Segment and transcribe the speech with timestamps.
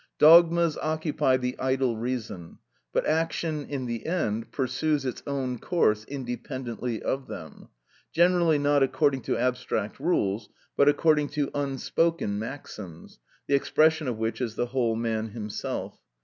[0.17, 2.57] Dogmas occupy the idle reason;
[2.91, 7.69] but action in the end pursues its own course independently of them,
[8.11, 14.41] generally not according to abstract rules, but according to unspoken maxims, the expression of which
[14.41, 15.99] is the whole man himself.